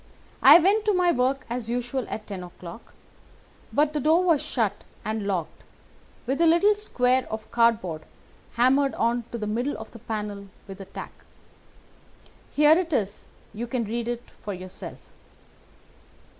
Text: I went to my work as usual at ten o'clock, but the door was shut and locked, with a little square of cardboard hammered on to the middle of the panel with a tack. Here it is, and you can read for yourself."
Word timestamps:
I 0.41 0.57
went 0.57 0.83
to 0.85 0.95
my 0.95 1.11
work 1.11 1.45
as 1.47 1.69
usual 1.69 2.07
at 2.09 2.25
ten 2.25 2.41
o'clock, 2.43 2.95
but 3.71 3.93
the 3.93 3.99
door 3.99 4.23
was 4.23 4.41
shut 4.41 4.83
and 5.05 5.27
locked, 5.27 5.61
with 6.25 6.41
a 6.41 6.47
little 6.47 6.73
square 6.73 7.27
of 7.31 7.51
cardboard 7.51 8.01
hammered 8.53 8.95
on 8.95 9.25
to 9.31 9.37
the 9.37 9.45
middle 9.45 9.77
of 9.77 9.91
the 9.91 9.99
panel 9.99 10.47
with 10.67 10.81
a 10.81 10.85
tack. 10.85 11.11
Here 12.49 12.75
it 12.79 12.91
is, 12.91 13.27
and 13.53 13.59
you 13.59 13.67
can 13.67 13.83
read 13.83 14.19
for 14.41 14.55
yourself." 14.55 14.97